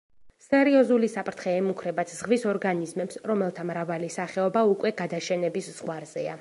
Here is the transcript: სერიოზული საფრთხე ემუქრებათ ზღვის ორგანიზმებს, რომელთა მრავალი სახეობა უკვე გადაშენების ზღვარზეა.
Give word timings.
სერიოზული 0.43 1.09
საფრთხე 1.15 1.53
ემუქრებათ 1.57 2.13
ზღვის 2.15 2.47
ორგანიზმებს, 2.53 3.21
რომელთა 3.33 3.69
მრავალი 3.73 4.13
სახეობა 4.17 4.67
უკვე 4.73 4.97
გადაშენების 5.03 5.73
ზღვარზეა. 5.81 6.29